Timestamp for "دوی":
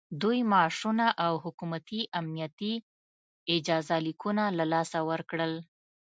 0.21-0.39